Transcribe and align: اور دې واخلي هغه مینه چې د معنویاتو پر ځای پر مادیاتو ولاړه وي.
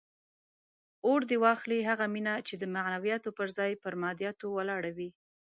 اور 1.07 1.21
دې 1.29 1.37
واخلي 1.45 1.79
هغه 1.89 2.05
مینه 2.13 2.33
چې 2.47 2.53
د 2.57 2.63
معنویاتو 2.75 3.29
پر 3.37 3.47
ځای 3.57 3.71
پر 3.83 3.93
مادیاتو 4.01 4.45
ولاړه 4.57 4.91
وي. 4.97 5.09